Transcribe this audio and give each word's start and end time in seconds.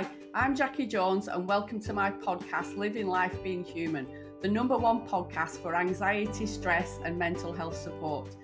Hi, 0.00 0.08
I'm 0.32 0.56
Jackie 0.56 0.86
Jones, 0.86 1.28
and 1.28 1.46
welcome 1.46 1.78
to 1.80 1.92
my 1.92 2.10
podcast, 2.10 2.78
Living 2.78 3.06
Life 3.06 3.42
Being 3.42 3.62
Human, 3.62 4.06
the 4.40 4.48
number 4.48 4.78
one 4.78 5.06
podcast 5.06 5.60
for 5.60 5.74
anxiety, 5.74 6.46
stress, 6.46 6.98
and 7.04 7.18
mental 7.18 7.52
health 7.52 7.76
support. 7.76 8.34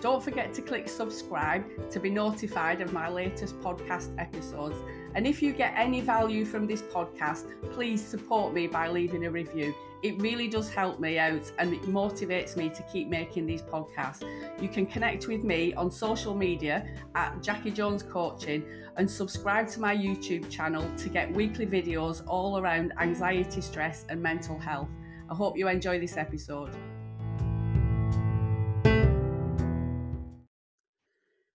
Don't 0.00 0.20
forget 0.20 0.52
to 0.54 0.62
click 0.62 0.88
subscribe 0.88 1.64
to 1.90 2.00
be 2.00 2.10
notified 2.10 2.80
of 2.80 2.92
my 2.92 3.08
latest 3.08 3.60
podcast 3.60 4.10
episodes. 4.18 4.76
And 5.14 5.24
if 5.24 5.40
you 5.40 5.52
get 5.52 5.74
any 5.76 6.00
value 6.00 6.44
from 6.44 6.66
this 6.66 6.82
podcast, 6.82 7.44
please 7.70 8.04
support 8.04 8.52
me 8.52 8.66
by 8.66 8.88
leaving 8.88 9.24
a 9.26 9.30
review. 9.30 9.72
It 10.04 10.20
really 10.20 10.48
does 10.48 10.68
help 10.68 11.00
me 11.00 11.18
out 11.18 11.50
and 11.58 11.72
it 11.72 11.80
motivates 11.84 12.56
me 12.56 12.68
to 12.68 12.82
keep 12.92 13.08
making 13.08 13.46
these 13.46 13.62
podcasts. 13.62 14.22
You 14.60 14.68
can 14.68 14.84
connect 14.84 15.28
with 15.28 15.44
me 15.44 15.72
on 15.72 15.90
social 15.90 16.34
media 16.34 16.86
at 17.14 17.42
Jackie 17.42 17.70
Jones 17.70 18.02
Coaching 18.02 18.66
and 18.98 19.10
subscribe 19.10 19.66
to 19.68 19.80
my 19.80 19.96
YouTube 19.96 20.50
channel 20.50 20.86
to 20.98 21.08
get 21.08 21.32
weekly 21.32 21.64
videos 21.66 22.22
all 22.26 22.58
around 22.58 22.92
anxiety, 23.00 23.62
stress, 23.62 24.04
and 24.10 24.22
mental 24.22 24.58
health. 24.58 24.90
I 25.30 25.34
hope 25.34 25.56
you 25.56 25.68
enjoy 25.68 25.98
this 25.98 26.18
episode. 26.18 26.76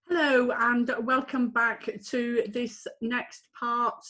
Hello, 0.08 0.50
and 0.58 0.92
welcome 1.04 1.52
back 1.52 1.88
to 2.08 2.44
this 2.52 2.88
next 3.00 3.48
part 3.60 4.04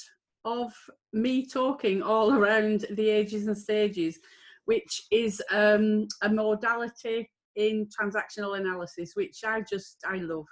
of 0.46 0.74
me 1.14 1.46
talking 1.46 2.02
all 2.02 2.34
around 2.34 2.86
the 2.92 3.10
ages 3.10 3.48
and 3.48 3.58
stages, 3.58 4.20
which 4.66 5.04
is 5.12 5.42
um, 5.52 6.08
a 6.22 6.30
modality 6.30 7.30
in 7.56 7.88
transactional 7.88 8.58
analysis, 8.58 9.12
which 9.16 9.40
I 9.46 9.62
just 9.62 9.98
I 10.06 10.18
love. 10.18 10.46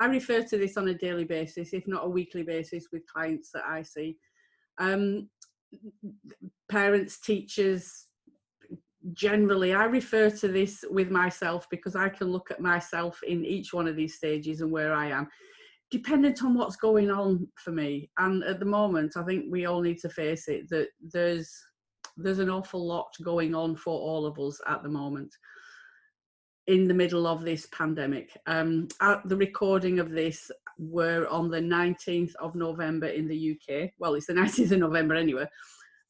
I 0.00 0.06
refer 0.06 0.42
to 0.42 0.58
this 0.58 0.76
on 0.76 0.88
a 0.88 0.94
daily 0.94 1.24
basis, 1.24 1.72
if 1.72 1.86
not 1.86 2.04
a 2.04 2.08
weekly 2.08 2.42
basis, 2.42 2.86
with 2.92 3.06
clients 3.06 3.50
that 3.52 3.64
I 3.66 3.82
see. 3.82 4.16
Um, 4.78 5.28
parents, 6.70 7.20
teachers, 7.20 8.06
generally 9.12 9.72
i 9.72 9.84
refer 9.84 10.28
to 10.28 10.48
this 10.48 10.84
with 10.90 11.10
myself 11.10 11.66
because 11.70 11.96
i 11.96 12.08
can 12.08 12.28
look 12.28 12.50
at 12.50 12.60
myself 12.60 13.18
in 13.26 13.44
each 13.46 13.72
one 13.72 13.88
of 13.88 13.96
these 13.96 14.16
stages 14.16 14.60
and 14.60 14.70
where 14.70 14.92
i 14.92 15.06
am 15.06 15.26
dependent 15.90 16.42
on 16.44 16.54
what's 16.54 16.76
going 16.76 17.10
on 17.10 17.48
for 17.56 17.72
me. 17.72 18.10
And 18.18 18.42
at 18.44 18.60
the 18.60 18.66
moment 18.66 19.16
i 19.16 19.22
think 19.22 19.46
we 19.48 19.66
all 19.66 19.80
need 19.80 19.98
to 19.98 20.08
face 20.08 20.48
it 20.48 20.68
that 20.70 20.88
there's 21.00 21.52
there's 22.16 22.38
an 22.38 22.50
awful 22.50 22.86
lot 22.86 23.08
going 23.22 23.54
on 23.54 23.76
for 23.76 23.98
all 23.98 24.26
of 24.26 24.38
us 24.38 24.60
at 24.66 24.82
the 24.82 24.88
moment 24.88 25.34
in 26.66 26.86
the 26.86 26.94
middle 26.94 27.26
of 27.26 27.42
this 27.42 27.66
pandemic. 27.72 28.36
Um 28.46 28.88
at 29.00 29.28
the 29.28 29.36
recording 29.36 29.98
of 29.98 30.10
this 30.10 30.50
we're 30.78 31.26
on 31.28 31.50
the 31.50 31.60
19th 31.60 32.34
of 32.36 32.54
november 32.54 33.06
in 33.06 33.28
the 33.28 33.50
uk 33.52 33.90
well 33.98 34.14
it's 34.14 34.26
the 34.26 34.32
19th 34.42 34.72
of 34.72 34.78
november 34.78 35.14
anyway. 35.14 35.46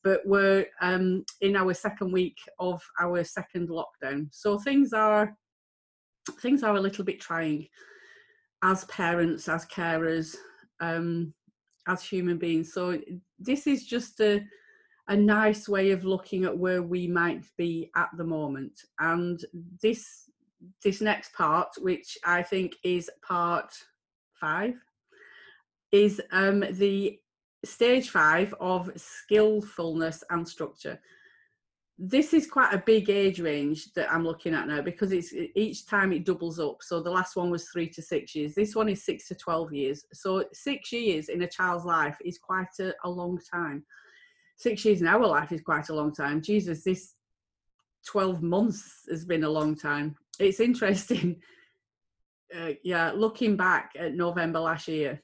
But 0.02 0.22
we're 0.24 0.64
um, 0.80 1.26
in 1.42 1.56
our 1.56 1.74
second 1.74 2.10
week 2.10 2.38
of 2.58 2.82
our 2.98 3.22
second 3.22 3.68
lockdown. 3.68 4.28
So 4.30 4.58
things 4.58 4.94
are 4.94 5.36
things 6.40 6.62
are 6.62 6.76
a 6.76 6.80
little 6.80 7.04
bit 7.04 7.20
trying 7.20 7.66
as 8.62 8.84
parents, 8.84 9.48
as 9.48 9.66
carers, 9.66 10.36
um, 10.80 11.32
as 11.88 12.02
human 12.02 12.38
beings. 12.38 12.72
So 12.72 12.98
this 13.38 13.66
is 13.66 13.86
just 13.86 14.20
a 14.20 14.42
a 15.08 15.16
nice 15.16 15.68
way 15.68 15.90
of 15.90 16.04
looking 16.04 16.44
at 16.44 16.56
where 16.56 16.84
we 16.84 17.08
might 17.08 17.42
be 17.58 17.90
at 17.96 18.08
the 18.16 18.24
moment. 18.24 18.80
And 19.00 19.44
this 19.82 20.30
this 20.84 21.00
next 21.00 21.32
part, 21.32 21.68
which 21.78 22.16
I 22.24 22.42
think 22.42 22.74
is 22.84 23.10
part 23.26 23.72
five, 24.34 24.74
is 25.90 26.20
um, 26.30 26.64
the 26.72 27.18
stage 27.64 28.10
five 28.10 28.54
of 28.60 28.90
skillfulness 28.96 30.22
and 30.30 30.46
structure. 30.46 31.00
This 32.02 32.32
is 32.32 32.46
quite 32.46 32.72
a 32.72 32.78
big 32.78 33.10
age 33.10 33.40
range 33.40 33.92
that 33.92 34.10
I'm 34.10 34.24
looking 34.24 34.54
at 34.54 34.66
now 34.66 34.80
because 34.80 35.12
it's 35.12 35.34
each 35.54 35.86
time 35.86 36.14
it 36.14 36.24
doubles 36.24 36.58
up. 36.58 36.78
So 36.80 37.02
the 37.02 37.10
last 37.10 37.36
one 37.36 37.50
was 37.50 37.68
three 37.68 37.90
to 37.90 38.00
six 38.00 38.34
years. 38.34 38.54
This 38.54 38.74
one 38.74 38.88
is 38.88 39.04
six 39.04 39.28
to 39.28 39.34
12 39.34 39.74
years. 39.74 40.04
So 40.14 40.44
six 40.54 40.92
years 40.92 41.28
in 41.28 41.42
a 41.42 41.46
child's 41.46 41.84
life 41.84 42.16
is 42.24 42.38
quite 42.38 42.78
a, 42.80 42.94
a 43.04 43.10
long 43.10 43.38
time. 43.52 43.84
Six 44.56 44.82
years 44.86 45.02
in 45.02 45.08
our 45.08 45.26
life 45.26 45.52
is 45.52 45.60
quite 45.60 45.90
a 45.90 45.94
long 45.94 46.14
time. 46.14 46.40
Jesus, 46.40 46.84
this 46.84 47.16
12 48.06 48.42
months 48.42 49.02
has 49.10 49.26
been 49.26 49.44
a 49.44 49.50
long 49.50 49.76
time. 49.76 50.16
It's 50.38 50.60
interesting. 50.60 51.36
Uh, 52.52 52.72
yeah, 52.82 53.12
looking 53.12 53.56
back 53.56 53.92
at 53.96 54.14
November 54.14 54.58
last 54.58 54.88
year, 54.88 55.22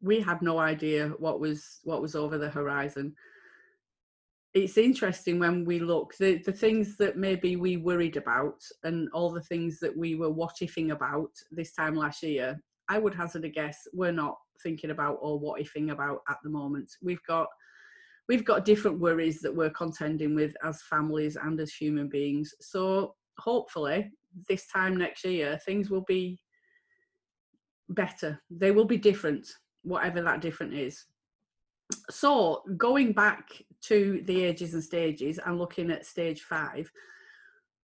we 0.00 0.20
had 0.20 0.40
no 0.40 0.56
idea 0.56 1.08
what 1.18 1.40
was 1.40 1.80
what 1.82 2.00
was 2.00 2.14
over 2.14 2.38
the 2.38 2.48
horizon 2.48 3.12
it's 4.54 4.76
interesting 4.76 5.38
when 5.38 5.64
we 5.64 5.78
look 5.78 6.14
the, 6.18 6.36
the 6.38 6.52
things 6.52 6.96
that 6.98 7.16
maybe 7.16 7.56
we 7.56 7.78
worried 7.78 8.16
about 8.16 8.62
and 8.84 9.08
all 9.12 9.30
the 9.30 9.40
things 9.40 9.80
that 9.80 9.96
we 9.96 10.14
were 10.14 10.30
what 10.30 10.56
ifing 10.62 10.92
about 10.92 11.30
this 11.50 11.72
time 11.72 11.94
last 11.94 12.22
year 12.22 12.60
i 12.88 12.98
would 12.98 13.14
hazard 13.14 13.44
a 13.44 13.48
guess 13.48 13.88
we're 13.92 14.12
not 14.12 14.36
thinking 14.62 14.90
about 14.90 15.18
or 15.20 15.38
what 15.38 15.60
ifing 15.60 15.90
about 15.90 16.20
at 16.28 16.38
the 16.42 16.50
moment. 16.50 16.90
We've 17.02 17.22
got 17.26 17.48
we've 18.28 18.44
got 18.44 18.64
different 18.64 19.00
worries 19.00 19.40
that 19.40 19.54
we're 19.54 19.70
contending 19.70 20.34
with 20.34 20.54
as 20.64 20.82
families 20.82 21.36
and 21.36 21.58
as 21.60 21.72
human 21.72 22.08
beings. 22.08 22.54
So 22.60 23.14
hopefully 23.38 24.10
this 24.48 24.66
time 24.68 24.96
next 24.96 25.24
year 25.24 25.58
things 25.66 25.90
will 25.90 26.04
be 26.06 26.38
better. 27.90 28.40
They 28.50 28.70
will 28.70 28.84
be 28.84 28.96
different 28.96 29.48
whatever 29.82 30.22
that 30.22 30.40
different 30.40 30.74
is. 30.74 31.04
So 32.10 32.62
going 32.76 33.12
back 33.12 33.48
to 33.82 34.22
the 34.26 34.44
ages 34.44 34.74
and 34.74 34.82
stages 34.82 35.38
and 35.44 35.58
looking 35.58 35.90
at 35.90 36.06
stage 36.06 36.42
five, 36.42 36.90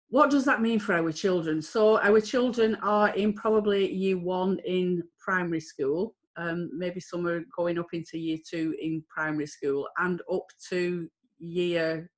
what 0.09 0.29
does 0.29 0.45
that 0.45 0.61
mean 0.61 0.79
for 0.79 0.93
our 0.93 1.11
children? 1.11 1.61
So 1.61 1.99
our 1.99 2.19
children 2.19 2.75
are 2.81 3.09
in 3.09 3.33
probably 3.33 3.91
year 3.91 4.17
one 4.17 4.59
in 4.65 5.03
primary 5.19 5.59
school. 5.59 6.15
Um, 6.35 6.69
maybe 6.73 6.99
some 6.99 7.27
are 7.27 7.43
going 7.55 7.77
up 7.77 7.93
into 7.93 8.17
year 8.17 8.37
two 8.49 8.75
in 8.81 9.03
primary 9.09 9.47
school 9.47 9.87
and 9.97 10.21
up 10.31 10.45
to 10.69 11.09
year 11.39 12.09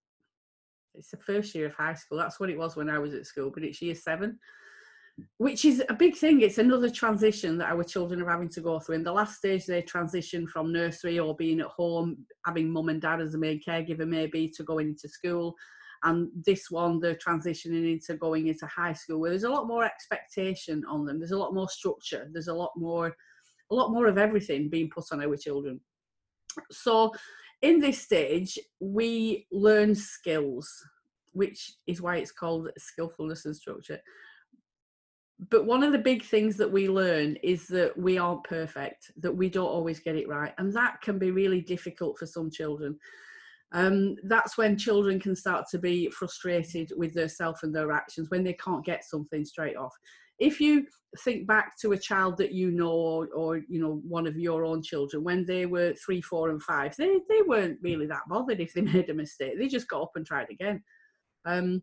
it's 0.95 1.11
the 1.11 1.17
first 1.17 1.55
year 1.55 1.67
of 1.67 1.73
high 1.73 1.93
school 1.93 2.17
that's 2.17 2.39
what 2.39 2.49
it 2.49 2.57
was 2.57 2.75
when 2.75 2.89
i 2.89 2.99
was 2.99 3.13
at 3.13 3.25
school 3.25 3.51
but 3.53 3.63
it's 3.63 3.81
year 3.81 3.95
seven 3.95 4.37
which 5.37 5.65
is 5.65 5.83
a 5.89 5.93
big 5.93 6.15
thing. 6.15 6.41
It's 6.41 6.57
another 6.57 6.89
transition 6.89 7.57
that 7.57 7.71
our 7.71 7.83
children 7.83 8.21
are 8.21 8.29
having 8.29 8.49
to 8.49 8.61
go 8.61 8.79
through. 8.79 8.95
In 8.95 9.03
the 9.03 9.11
last 9.11 9.37
stage, 9.37 9.65
they 9.65 9.81
transition 9.81 10.47
from 10.47 10.71
nursery 10.71 11.19
or 11.19 11.35
being 11.35 11.59
at 11.59 11.67
home, 11.67 12.25
having 12.45 12.71
mum 12.71 12.89
and 12.89 13.01
dad 13.01 13.21
as 13.21 13.33
a 13.33 13.37
main 13.37 13.61
caregiver, 13.67 14.07
maybe 14.07 14.47
to 14.49 14.63
going 14.63 14.89
into 14.89 15.09
school. 15.09 15.55
And 16.03 16.29
this 16.45 16.71
one, 16.71 16.99
they're 16.99 17.15
transitioning 17.15 17.91
into 17.91 18.15
going 18.15 18.47
into 18.47 18.65
high 18.65 18.93
school, 18.93 19.19
where 19.19 19.29
there's 19.29 19.43
a 19.43 19.49
lot 19.49 19.67
more 19.67 19.83
expectation 19.83 20.83
on 20.89 21.05
them. 21.05 21.19
There's 21.19 21.31
a 21.31 21.37
lot 21.37 21.53
more 21.53 21.69
structure. 21.69 22.27
There's 22.31 22.47
a 22.47 22.53
lot 22.53 22.71
more, 22.75 23.15
a 23.71 23.75
lot 23.75 23.91
more 23.91 24.07
of 24.07 24.17
everything 24.17 24.69
being 24.69 24.89
put 24.89 25.05
on 25.11 25.23
our 25.23 25.37
children. 25.37 25.79
So, 26.71 27.13
in 27.61 27.79
this 27.79 28.01
stage, 28.01 28.57
we 28.79 29.45
learn 29.51 29.93
skills, 29.93 30.67
which 31.33 31.73
is 31.85 32.01
why 32.01 32.17
it's 32.17 32.31
called 32.31 32.69
skillfulness 32.77 33.45
and 33.45 33.55
structure 33.55 33.99
but 35.49 35.65
one 35.65 35.81
of 35.81 35.91
the 35.91 35.97
big 35.97 36.23
things 36.23 36.55
that 36.57 36.71
we 36.71 36.87
learn 36.87 37.35
is 37.41 37.67
that 37.67 37.97
we 37.97 38.17
aren't 38.17 38.43
perfect, 38.43 39.11
that 39.17 39.35
we 39.35 39.49
don't 39.49 39.65
always 39.65 39.99
get 39.99 40.15
it 40.15 40.27
right. 40.27 40.53
And 40.59 40.71
that 40.73 41.01
can 41.01 41.17
be 41.17 41.31
really 41.31 41.61
difficult 41.61 42.19
for 42.19 42.27
some 42.27 42.51
children. 42.51 42.97
Um, 43.71 44.17
that's 44.23 44.57
when 44.57 44.77
children 44.77 45.19
can 45.19 45.35
start 45.35 45.65
to 45.71 45.79
be 45.79 46.09
frustrated 46.11 46.91
with 46.95 47.13
their 47.13 47.29
self 47.29 47.63
and 47.63 47.73
their 47.73 47.91
actions 47.91 48.29
when 48.29 48.43
they 48.43 48.53
can't 48.53 48.85
get 48.85 49.03
something 49.03 49.43
straight 49.43 49.77
off. 49.77 49.95
If 50.37 50.59
you 50.59 50.85
think 51.23 51.47
back 51.47 51.77
to 51.79 51.93
a 51.93 51.97
child 51.97 52.37
that 52.37 52.51
you 52.51 52.69
know, 52.69 52.91
or, 52.91 53.27
or 53.33 53.57
you 53.67 53.81
know, 53.81 54.01
one 54.07 54.27
of 54.27 54.37
your 54.37 54.63
own 54.63 54.83
children, 54.83 55.23
when 55.23 55.45
they 55.45 55.65
were 55.65 55.93
three, 55.93 56.21
four, 56.21 56.49
and 56.49 56.61
five, 56.61 56.95
they, 56.97 57.19
they 57.29 57.41
weren't 57.47 57.79
really 57.81 58.05
that 58.07 58.27
bothered 58.27 58.59
if 58.59 58.73
they 58.73 58.81
made 58.81 59.09
a 59.09 59.13
mistake. 59.13 59.53
They 59.57 59.67
just 59.67 59.87
got 59.87 60.03
up 60.03 60.11
and 60.15 60.25
tried 60.25 60.49
again. 60.51 60.83
Um, 61.45 61.81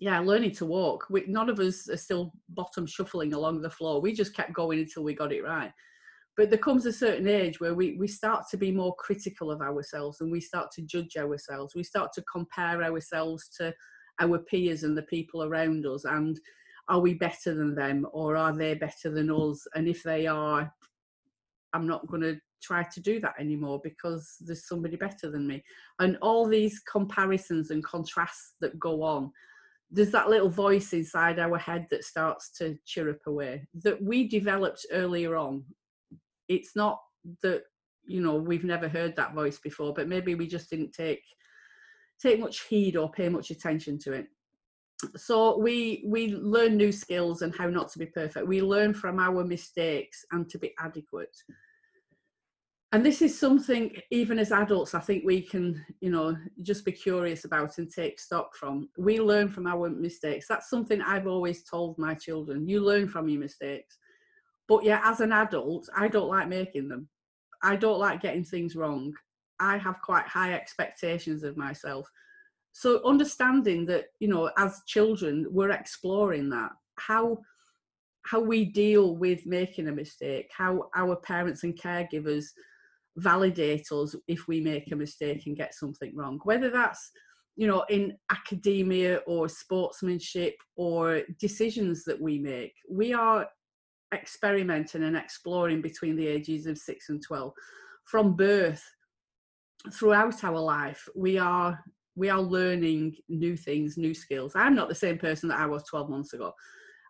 yeah, 0.00 0.18
learning 0.20 0.52
to 0.52 0.66
walk. 0.66 1.06
We, 1.10 1.24
none 1.26 1.48
of 1.48 1.58
us 1.58 1.88
are 1.88 1.96
still 1.96 2.32
bottom 2.50 2.86
shuffling 2.86 3.34
along 3.34 3.62
the 3.62 3.70
floor. 3.70 4.00
We 4.00 4.12
just 4.12 4.34
kept 4.34 4.52
going 4.52 4.80
until 4.80 5.04
we 5.04 5.14
got 5.14 5.32
it 5.32 5.42
right. 5.42 5.72
But 6.36 6.48
there 6.48 6.58
comes 6.58 6.86
a 6.86 6.92
certain 6.92 7.28
age 7.28 7.60
where 7.60 7.74
we, 7.74 7.96
we 7.98 8.08
start 8.08 8.44
to 8.50 8.56
be 8.56 8.72
more 8.72 8.94
critical 8.96 9.50
of 9.50 9.60
ourselves 9.60 10.20
and 10.20 10.32
we 10.32 10.40
start 10.40 10.70
to 10.72 10.82
judge 10.82 11.16
ourselves. 11.16 11.74
We 11.74 11.84
start 11.84 12.10
to 12.14 12.24
compare 12.32 12.82
ourselves 12.82 13.50
to 13.58 13.74
our 14.20 14.38
peers 14.38 14.82
and 14.82 14.96
the 14.96 15.02
people 15.02 15.42
around 15.42 15.86
us. 15.86 16.04
And 16.04 16.40
are 16.88 17.00
we 17.00 17.14
better 17.14 17.54
than 17.54 17.74
them 17.74 18.06
or 18.12 18.36
are 18.36 18.56
they 18.56 18.74
better 18.74 19.10
than 19.10 19.30
us? 19.30 19.66
And 19.74 19.86
if 19.86 20.02
they 20.02 20.26
are, 20.26 20.72
I'm 21.74 21.86
not 21.86 22.06
going 22.06 22.22
to 22.22 22.38
try 22.62 22.82
to 22.82 23.00
do 23.00 23.20
that 23.20 23.34
anymore 23.38 23.80
because 23.84 24.36
there's 24.40 24.66
somebody 24.66 24.96
better 24.96 25.30
than 25.30 25.46
me. 25.46 25.62
And 25.98 26.16
all 26.22 26.46
these 26.46 26.80
comparisons 26.90 27.70
and 27.70 27.84
contrasts 27.84 28.54
that 28.60 28.78
go 28.78 29.02
on 29.02 29.30
there's 29.92 30.10
that 30.10 30.30
little 30.30 30.48
voice 30.48 30.94
inside 30.94 31.38
our 31.38 31.58
head 31.58 31.86
that 31.90 32.02
starts 32.02 32.50
to 32.50 32.76
chirrup 32.86 33.20
away 33.26 33.66
that 33.82 34.02
we 34.02 34.26
developed 34.26 34.86
earlier 34.90 35.36
on. 35.36 35.64
It's 36.48 36.74
not 36.74 36.98
that 37.42 37.62
you 38.04 38.20
know 38.20 38.36
we've 38.36 38.64
never 38.64 38.88
heard 38.88 39.14
that 39.14 39.34
voice 39.34 39.60
before 39.60 39.92
but 39.94 40.08
maybe 40.08 40.34
we 40.34 40.48
just 40.48 40.68
didn't 40.68 40.92
take 40.92 41.22
take 42.20 42.40
much 42.40 42.62
heed 42.68 42.96
or 42.96 43.10
pay 43.10 43.28
much 43.28 43.50
attention 43.50 43.98
to 43.98 44.12
it. 44.12 44.26
So 45.16 45.58
we 45.58 46.04
we 46.06 46.34
learn 46.34 46.76
new 46.76 46.92
skills 46.92 47.42
and 47.42 47.54
how 47.54 47.68
not 47.68 47.90
to 47.92 47.98
be 47.98 48.06
perfect. 48.06 48.46
We 48.46 48.62
learn 48.62 48.94
from 48.94 49.18
our 49.18 49.44
mistakes 49.44 50.24
and 50.32 50.48
to 50.48 50.58
be 50.58 50.72
adequate 50.78 51.36
and 52.92 53.04
this 53.04 53.22
is 53.22 53.38
something 53.38 53.90
even 54.10 54.38
as 54.38 54.52
adults 54.52 54.94
i 54.94 55.00
think 55.00 55.24
we 55.24 55.40
can 55.40 55.82
you 56.00 56.10
know 56.10 56.36
just 56.60 56.84
be 56.84 56.92
curious 56.92 57.44
about 57.44 57.78
and 57.78 57.90
take 57.90 58.20
stock 58.20 58.54
from. 58.54 58.88
We 58.98 59.18
learn 59.18 59.48
from 59.48 59.66
our 59.66 59.88
mistakes. 59.88 60.46
That's 60.46 60.70
something 60.70 61.00
i've 61.02 61.26
always 61.26 61.64
told 61.64 61.98
my 61.98 62.14
children. 62.14 62.68
You 62.68 62.80
learn 62.80 63.08
from 63.08 63.28
your 63.28 63.40
mistakes. 63.40 63.98
But 64.68 64.84
yeah 64.84 65.00
as 65.04 65.20
an 65.20 65.32
adult 65.32 65.88
i 65.96 66.08
don't 66.08 66.28
like 66.28 66.48
making 66.48 66.88
them. 66.88 67.08
I 67.64 67.76
don't 67.76 68.00
like 68.00 68.20
getting 68.20 68.44
things 68.44 68.76
wrong. 68.76 69.12
I 69.60 69.76
have 69.78 70.02
quite 70.02 70.26
high 70.26 70.52
expectations 70.52 71.44
of 71.44 71.56
myself. 71.56 72.08
So 72.72 73.00
understanding 73.04 73.86
that 73.86 74.06
you 74.20 74.28
know 74.28 74.50
as 74.58 74.82
children 74.86 75.46
we're 75.50 75.70
exploring 75.70 76.50
that. 76.50 76.72
How 76.98 77.38
how 78.24 78.40
we 78.40 78.66
deal 78.66 79.16
with 79.16 79.46
making 79.46 79.88
a 79.88 79.92
mistake 79.92 80.48
how 80.56 80.88
our 80.94 81.16
parents 81.16 81.64
and 81.64 81.76
caregivers 81.76 82.44
validate 83.16 83.90
us 83.92 84.14
if 84.28 84.48
we 84.48 84.60
make 84.60 84.90
a 84.90 84.96
mistake 84.96 85.42
and 85.46 85.56
get 85.56 85.74
something 85.74 86.12
wrong. 86.16 86.40
Whether 86.44 86.70
that's 86.70 87.10
you 87.56 87.66
know 87.66 87.84
in 87.90 88.16
academia 88.30 89.16
or 89.26 89.48
sportsmanship 89.48 90.54
or 90.76 91.22
decisions 91.38 92.02
that 92.04 92.18
we 92.18 92.38
make 92.38 92.72
we 92.90 93.12
are 93.12 93.46
experimenting 94.14 95.02
and 95.02 95.16
exploring 95.16 95.82
between 95.82 96.16
the 96.16 96.26
ages 96.26 96.66
of 96.66 96.78
6 96.78 97.08
and 97.10 97.22
12 97.22 97.52
from 98.04 98.34
birth 98.36 98.82
throughout 99.92 100.42
our 100.44 100.58
life 100.58 101.06
we 101.14 101.38
are 101.38 101.78
we 102.14 102.28
are 102.28 102.40
learning 102.40 103.16
new 103.28 103.56
things 103.56 103.96
new 103.96 104.14
skills. 104.14 104.52
I'm 104.54 104.74
not 104.74 104.88
the 104.88 104.94
same 104.94 105.18
person 105.18 105.48
that 105.48 105.58
i 105.58 105.66
was 105.66 105.82
12 105.84 106.10
months 106.10 106.32
ago. 106.34 106.52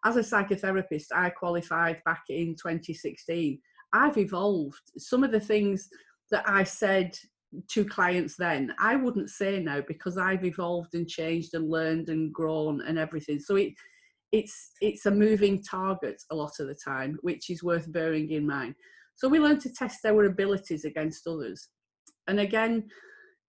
As 0.05 0.17
a 0.17 0.21
psychotherapist 0.21 1.07
i 1.15 1.31
qualified 1.31 2.01
back 2.05 2.23
in 2.29 2.55
2016 2.55 3.61
I've 3.93 4.19
evolved. 4.19 4.83
Some 4.99 5.25
of 5.25 5.33
the 5.33 5.41
things 5.41 5.89
that 6.31 6.49
I 6.49 6.65
said 6.65 7.17
to 7.69 7.85
clients 7.85 8.37
then, 8.37 8.75
I 8.79 8.97
wouldn't 8.97 9.31
say 9.31 9.61
now 9.61 9.83
because 9.87 10.17
I've 10.17 10.45
evolved 10.45 10.95
and 10.95 11.09
changed 11.09 11.55
and 11.55 11.71
learned 11.71 12.09
and 12.09 12.33
grown 12.33 12.81
and 12.83 12.99
everything. 12.99 13.39
So 13.39 13.57
it 13.57 13.75
it's 14.33 14.73
it's 14.81 15.05
a 15.07 15.11
moving 15.11 15.63
target 15.63 16.21
a 16.31 16.35
lot 16.35 16.53
of 16.59 16.67
the 16.67 16.75
time, 16.75 17.19
which 17.21 17.51
is 17.51 17.63
worth 17.63 17.93
bearing 17.93 18.31
in 18.31 18.47
mind. 18.47 18.75
So 19.15 19.29
we 19.29 19.39
learn 19.39 19.59
to 19.61 19.73
test 19.73 20.05
our 20.07 20.25
abilities 20.25 20.85
against 20.85 21.27
others. 21.27 21.69
And 22.27 22.41
again, 22.41 22.89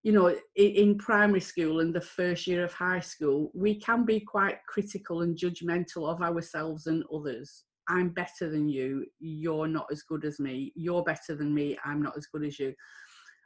you 0.03 0.11
know, 0.11 0.35
in 0.57 0.97
primary 0.97 1.39
school 1.39 1.79
and 1.79 1.95
the 1.95 2.01
first 2.01 2.45
year 2.45 2.65
of 2.65 2.73
high 2.73 2.99
school, 2.99 3.49
we 3.55 3.79
can 3.79 4.03
be 4.03 4.19
quite 4.19 4.57
critical 4.67 5.21
and 5.21 5.37
judgmental 5.37 6.09
of 6.09 6.21
ourselves 6.21 6.87
and 6.87 7.03
others. 7.13 7.63
I'm 7.87 8.09
better 8.09 8.49
than 8.49 8.69
you, 8.69 9.05
you're 9.19 9.67
not 9.67 9.87
as 9.91 10.03
good 10.03 10.25
as 10.25 10.39
me, 10.39 10.71
you're 10.75 11.03
better 11.03 11.35
than 11.35 11.53
me, 11.53 11.77
I'm 11.83 12.01
not 12.01 12.17
as 12.17 12.27
good 12.27 12.45
as 12.45 12.59
you. 12.59 12.73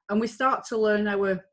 And 0.09 0.21
we 0.21 0.27
start 0.27 0.63
to 0.69 0.77
learn 0.77 1.07
our 1.07 1.43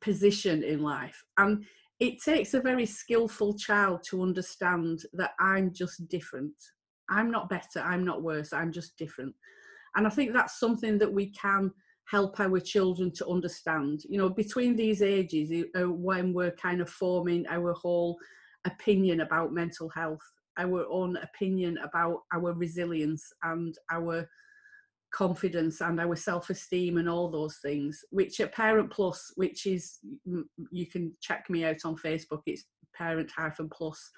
position 0.00 0.62
in 0.62 0.82
life. 0.82 1.24
And 1.38 1.64
it 2.00 2.22
takes 2.22 2.54
a 2.54 2.60
very 2.60 2.86
skillful 2.86 3.56
child 3.56 4.00
to 4.10 4.22
understand 4.22 5.02
that 5.14 5.32
I'm 5.40 5.72
just 5.72 6.08
different. 6.08 6.54
I'm 7.08 7.30
not 7.30 7.48
better, 7.48 7.80
I'm 7.80 8.04
not 8.04 8.22
worse, 8.22 8.52
I'm 8.52 8.72
just 8.72 8.96
different. 8.96 9.34
And 9.96 10.06
I 10.06 10.10
think 10.10 10.32
that's 10.32 10.58
something 10.58 10.98
that 10.98 11.12
we 11.12 11.30
can 11.30 11.72
help 12.06 12.38
our 12.40 12.60
children 12.60 13.10
to 13.12 13.26
understand. 13.26 14.02
You 14.08 14.18
know, 14.18 14.28
between 14.28 14.76
these 14.76 15.02
ages, 15.02 15.64
uh, 15.76 15.90
when 15.90 16.32
we're 16.32 16.52
kind 16.52 16.80
of 16.80 16.90
forming 16.90 17.46
our 17.48 17.72
whole 17.72 18.18
opinion 18.64 19.20
about 19.20 19.52
mental 19.52 19.88
health 19.90 20.22
our 20.58 20.86
own 20.90 21.16
opinion 21.18 21.78
about 21.78 22.20
our 22.32 22.52
resilience 22.52 23.32
and 23.42 23.76
our 23.90 24.28
confidence 25.14 25.80
and 25.80 26.00
our 26.00 26.16
self-esteem 26.16 26.98
and 26.98 27.08
all 27.08 27.30
those 27.30 27.58
things 27.58 28.04
which 28.10 28.40
at 28.40 28.52
parent 28.52 28.90
plus 28.90 29.32
which 29.36 29.64
is 29.64 30.00
you 30.72 30.86
can 30.86 31.12
check 31.20 31.48
me 31.48 31.64
out 31.64 31.76
on 31.84 31.96
facebook. 31.96 32.40
It's 32.46 32.64
parent 32.96 33.30
hyphen 33.36 33.70
plus. 33.72 34.10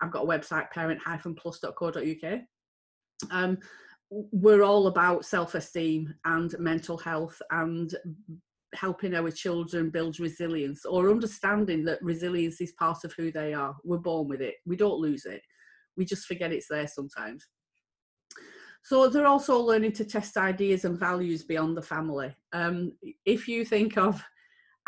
I've 0.00 0.12
got 0.12 0.22
a 0.24 0.28
website 0.28 0.70
parent 0.70 1.00
hyphen 1.04 1.34
plus.co.uk 1.34 2.40
um 3.32 3.58
we're 4.10 4.62
all 4.62 4.86
about 4.86 5.24
self-esteem 5.24 6.12
and 6.24 6.56
mental 6.58 6.98
health 6.98 7.40
and 7.50 7.94
helping 8.74 9.14
our 9.14 9.30
children 9.30 9.90
build 9.90 10.20
resilience 10.20 10.84
or 10.84 11.10
understanding 11.10 11.84
that 11.84 12.02
resilience 12.02 12.60
is 12.60 12.72
part 12.72 13.04
of 13.04 13.12
who 13.14 13.32
they 13.32 13.52
are. 13.52 13.74
We're 13.84 13.98
born 13.98 14.28
with 14.28 14.40
it. 14.40 14.54
We 14.64 14.76
don't 14.76 15.00
lose 15.00 15.26
it 15.26 15.42
we 16.00 16.06
just 16.06 16.26
forget 16.26 16.50
it's 16.50 16.66
there 16.68 16.88
sometimes. 16.88 17.46
So 18.82 19.06
they're 19.06 19.26
also 19.26 19.60
learning 19.60 19.92
to 19.92 20.04
test 20.06 20.38
ideas 20.38 20.86
and 20.86 20.98
values 20.98 21.44
beyond 21.44 21.76
the 21.76 21.82
family. 21.82 22.34
Um, 22.54 22.92
if 23.26 23.46
you 23.46 23.66
think 23.66 23.98
of 23.98 24.22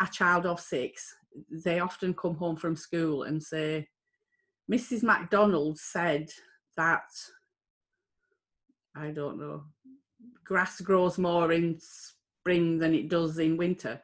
a 0.01 0.07
child 0.07 0.47
of 0.47 0.59
six, 0.59 1.15
they 1.63 1.79
often 1.79 2.15
come 2.15 2.35
home 2.35 2.55
from 2.55 2.75
school 2.75 3.23
and 3.23 3.41
say, 3.41 3.87
Mrs. 4.71 5.03
McDonald 5.03 5.77
said 5.77 6.29
that, 6.77 7.05
I 8.95 9.11
don't 9.11 9.39
know, 9.39 9.65
grass 10.43 10.81
grows 10.81 11.19
more 11.19 11.51
in 11.51 11.77
spring 11.79 12.79
than 12.79 12.95
it 12.95 13.07
does 13.07 13.37
in 13.37 13.55
winter. 13.55 14.01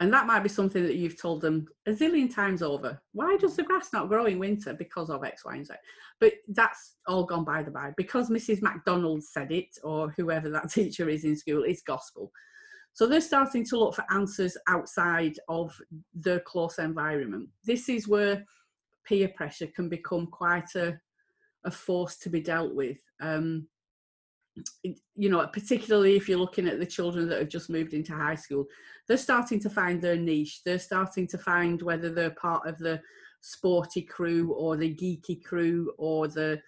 And 0.00 0.10
that 0.14 0.26
might 0.26 0.42
be 0.42 0.48
something 0.48 0.82
that 0.82 0.96
you've 0.96 1.20
told 1.20 1.42
them 1.42 1.66
a 1.86 1.90
zillion 1.92 2.34
times 2.34 2.62
over. 2.62 3.00
Why 3.12 3.36
does 3.36 3.56
the 3.56 3.62
grass 3.62 3.92
not 3.92 4.08
grow 4.08 4.24
in 4.24 4.38
winter? 4.38 4.72
Because 4.72 5.10
of 5.10 5.22
X, 5.22 5.44
Y, 5.44 5.54
and 5.54 5.66
Z. 5.66 5.74
But 6.18 6.32
that's 6.48 6.96
all 7.06 7.24
gone 7.24 7.44
by 7.44 7.62
the 7.62 7.70
by. 7.70 7.92
Because 7.98 8.30
Mrs. 8.30 8.62
McDonald 8.62 9.22
said 9.22 9.52
it, 9.52 9.68
or 9.84 10.10
whoever 10.16 10.48
that 10.48 10.70
teacher 10.72 11.10
is 11.10 11.24
in 11.24 11.36
school, 11.36 11.64
it's 11.64 11.82
gospel. 11.82 12.32
So 12.94 13.06
they're 13.06 13.20
starting 13.20 13.64
to 13.66 13.78
look 13.78 13.94
for 13.94 14.04
answers 14.10 14.56
outside 14.68 15.38
of 15.48 15.78
their 16.14 16.40
close 16.40 16.78
environment. 16.78 17.50
This 17.64 17.90
is 17.90 18.08
where 18.08 18.44
peer 19.04 19.28
pressure 19.28 19.68
can 19.68 19.90
become 19.90 20.26
quite 20.28 20.74
a, 20.76 20.98
a 21.64 21.70
force 21.70 22.16
to 22.18 22.30
be 22.30 22.40
dealt 22.40 22.74
with. 22.74 22.98
Um, 23.20 23.68
you 24.82 25.28
know, 25.30 25.46
particularly 25.46 26.16
if 26.16 26.28
you're 26.28 26.38
looking 26.38 26.68
at 26.68 26.78
the 26.78 26.86
children 26.86 27.28
that 27.28 27.38
have 27.38 27.48
just 27.48 27.70
moved 27.70 27.94
into 27.94 28.14
high 28.14 28.34
school, 28.34 28.66
they're 29.06 29.16
starting 29.16 29.60
to 29.60 29.70
find 29.70 30.00
their 30.00 30.16
niche. 30.16 30.62
They're 30.64 30.78
starting 30.78 31.26
to 31.28 31.38
find 31.38 31.80
whether 31.82 32.10
they're 32.10 32.30
part 32.30 32.66
of 32.66 32.78
the 32.78 33.00
sporty 33.40 34.02
crew 34.02 34.52
or 34.52 34.76
the 34.76 34.94
geeky 34.94 35.42
crew 35.42 35.92
or 35.98 36.28
the 36.28 36.60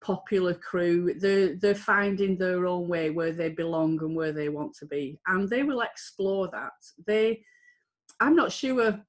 popular 0.00 0.54
crew. 0.54 1.14
They're, 1.18 1.56
they're 1.56 1.74
finding 1.74 2.36
their 2.36 2.66
own 2.66 2.88
way 2.88 3.10
where 3.10 3.32
they 3.32 3.48
belong 3.48 4.00
and 4.00 4.14
where 4.14 4.32
they 4.32 4.48
want 4.48 4.74
to 4.76 4.86
be. 4.86 5.18
And 5.26 5.48
they 5.48 5.62
will 5.62 5.80
explore 5.80 6.48
that. 6.52 6.72
They, 7.06 7.42
I'm 8.20 8.36
not 8.36 8.52
sure 8.52 9.00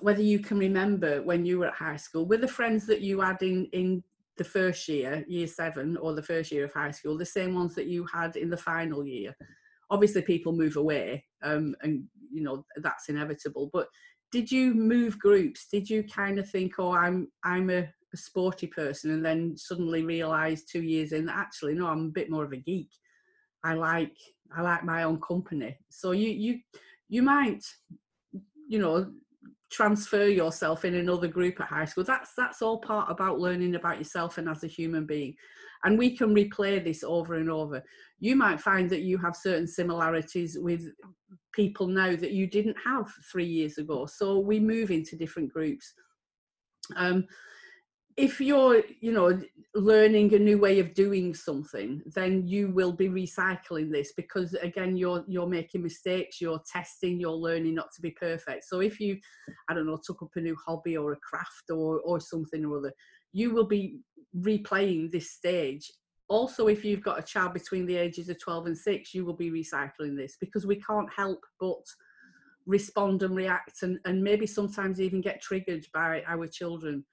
whether 0.00 0.22
you 0.22 0.38
can 0.38 0.58
remember 0.58 1.22
when 1.22 1.44
you 1.44 1.58
were 1.58 1.68
at 1.68 1.74
high 1.74 1.96
school, 1.96 2.26
were 2.26 2.36
the 2.36 2.48
friends 2.48 2.86
that 2.86 3.00
you 3.00 3.20
had 3.20 3.42
in, 3.42 3.66
in 3.72 4.02
the 4.38 4.44
first 4.44 4.88
year, 4.88 5.24
year 5.28 5.46
seven, 5.46 5.96
or 5.96 6.14
the 6.14 6.22
first 6.22 6.50
year 6.50 6.64
of 6.64 6.72
high 6.72 6.90
school, 6.90 7.18
the 7.18 7.26
same 7.26 7.54
ones 7.54 7.74
that 7.74 7.86
you 7.86 8.06
had 8.12 8.36
in 8.36 8.48
the 8.48 8.56
final 8.56 9.06
year. 9.06 9.34
Obviously, 9.90 10.22
people 10.22 10.52
move 10.52 10.76
away, 10.76 11.24
um, 11.42 11.74
and 11.82 12.04
you 12.32 12.42
know 12.42 12.64
that's 12.76 13.08
inevitable. 13.08 13.70
But 13.72 13.88
did 14.30 14.50
you 14.50 14.74
move 14.74 15.18
groups? 15.18 15.66
Did 15.70 15.88
you 15.88 16.04
kind 16.04 16.38
of 16.38 16.48
think, 16.48 16.74
"Oh, 16.78 16.92
I'm 16.92 17.28
I'm 17.44 17.70
a, 17.70 17.80
a 17.80 18.16
sporty 18.16 18.66
person," 18.66 19.10
and 19.10 19.24
then 19.24 19.56
suddenly 19.56 20.04
realise 20.04 20.64
two 20.64 20.82
years 20.82 21.12
in, 21.12 21.28
actually, 21.28 21.74
no, 21.74 21.86
I'm 21.86 22.06
a 22.06 22.10
bit 22.10 22.30
more 22.30 22.44
of 22.44 22.52
a 22.52 22.56
geek. 22.56 22.90
I 23.64 23.74
like 23.74 24.16
I 24.56 24.62
like 24.62 24.84
my 24.84 25.02
own 25.02 25.20
company. 25.20 25.76
So 25.90 26.12
you 26.12 26.28
you 26.28 26.60
you 27.08 27.22
might, 27.22 27.64
you 28.68 28.78
know, 28.78 29.10
transfer 29.70 30.26
yourself 30.26 30.84
in 30.84 30.94
another 30.94 31.28
group 31.28 31.60
at 31.60 31.68
high 31.68 31.84
school. 31.84 32.04
That's 32.04 32.32
that's 32.36 32.62
all 32.62 32.78
part 32.78 33.10
about 33.10 33.38
learning 33.38 33.74
about 33.74 33.98
yourself 33.98 34.38
and 34.38 34.48
as 34.48 34.64
a 34.64 34.68
human 34.68 35.06
being. 35.06 35.34
And 35.84 35.98
we 35.98 36.16
can 36.16 36.34
replay 36.34 36.82
this 36.82 37.04
over 37.04 37.34
and 37.34 37.50
over. 37.50 37.82
You 38.18 38.34
might 38.34 38.60
find 38.60 38.90
that 38.90 39.02
you 39.02 39.16
have 39.18 39.36
certain 39.36 39.66
similarities 39.66 40.56
with 40.58 40.82
people 41.52 41.86
now 41.86 42.16
that 42.16 42.32
you 42.32 42.46
didn't 42.46 42.76
have 42.84 43.12
three 43.30 43.46
years 43.46 43.78
ago. 43.78 44.06
So 44.06 44.38
we 44.38 44.58
move 44.58 44.90
into 44.90 45.16
different 45.16 45.52
groups. 45.52 45.92
Um, 46.96 47.26
if 48.18 48.40
you're 48.40 48.82
you 49.00 49.12
know 49.12 49.40
learning 49.76 50.34
a 50.34 50.38
new 50.38 50.58
way 50.58 50.80
of 50.80 50.92
doing 50.92 51.32
something 51.32 52.02
then 52.16 52.44
you 52.46 52.68
will 52.68 52.92
be 52.92 53.08
recycling 53.08 53.92
this 53.92 54.12
because 54.16 54.54
again 54.54 54.96
you're 54.96 55.24
you're 55.28 55.46
making 55.46 55.82
mistakes 55.82 56.40
you're 56.40 56.60
testing 56.70 57.20
you're 57.20 57.30
learning 57.30 57.74
not 57.74 57.86
to 57.94 58.02
be 58.02 58.10
perfect. 58.10 58.64
So 58.64 58.80
if 58.80 58.98
you 59.00 59.18
i 59.70 59.74
don't 59.74 59.86
know 59.86 59.98
took 60.04 60.20
up 60.22 60.30
a 60.34 60.40
new 60.40 60.56
hobby 60.66 60.96
or 60.96 61.12
a 61.12 61.16
craft 61.16 61.70
or 61.70 62.00
or 62.00 62.18
something 62.18 62.64
or 62.64 62.78
other 62.78 62.92
you 63.32 63.52
will 63.52 63.66
be 63.66 64.00
replaying 64.36 65.10
this 65.10 65.30
stage. 65.32 65.90
Also 66.28 66.66
if 66.66 66.84
you've 66.84 67.02
got 67.02 67.20
a 67.20 67.22
child 67.22 67.54
between 67.54 67.86
the 67.86 67.96
ages 67.96 68.28
of 68.28 68.40
12 68.40 68.66
and 68.66 68.78
6 68.78 69.14
you 69.14 69.24
will 69.24 69.36
be 69.36 69.50
recycling 69.50 70.16
this 70.16 70.36
because 70.40 70.66
we 70.66 70.76
can't 70.76 71.12
help 71.14 71.40
but 71.60 71.84
respond 72.66 73.22
and 73.22 73.36
react 73.36 73.82
and, 73.82 73.98
and 74.04 74.22
maybe 74.22 74.46
sometimes 74.46 75.00
even 75.00 75.20
get 75.20 75.40
triggered 75.40 75.86
by 75.94 76.22
our 76.26 76.46
children 76.46 77.04